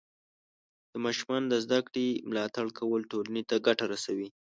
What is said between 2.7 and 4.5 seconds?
کول ټولنې ته ګټه رسوي.